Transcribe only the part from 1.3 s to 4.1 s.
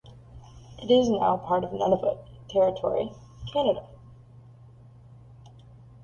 part of Nunavut Territory, Canada.